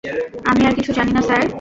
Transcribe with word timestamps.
আমি 0.45 0.61
আর 0.65 0.73
কিছু 0.75 0.91
জানি 0.93 1.11
না, 1.13 1.21
স্যার। 1.21 1.41